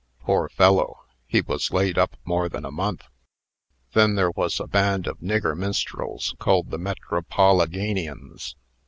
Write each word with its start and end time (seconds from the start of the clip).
Poor 0.21 0.49
fellow! 0.49 1.03
he 1.27 1.41
was 1.41 1.69
laid 1.69 1.95
up 1.95 2.17
more 2.25 2.49
than 2.49 2.65
a 2.65 2.71
month. 2.71 3.03
Then 3.93 4.15
there 4.15 4.31
was 4.31 4.59
a 4.59 4.65
band 4.65 5.05
of 5.05 5.19
nigger 5.19 5.55
minstrels, 5.55 6.33
called 6.39 6.71
the 6.71 6.79
'Metropoliganians.' 6.79 8.55